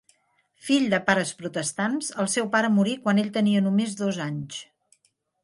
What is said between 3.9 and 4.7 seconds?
dos anys.